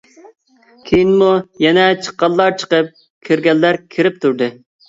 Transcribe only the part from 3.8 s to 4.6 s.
كىرىپ تۇردى.